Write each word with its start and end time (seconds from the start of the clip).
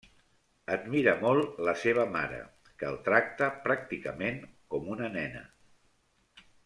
Admira 0.75 1.11
molt 1.23 1.59
la 1.67 1.75
seva 1.81 2.05
mare, 2.15 2.39
que 2.79 2.89
el 2.93 2.97
tracta 3.09 3.51
pràcticament 3.67 4.41
com 4.75 4.91
una 4.97 5.13
nena. 5.19 5.45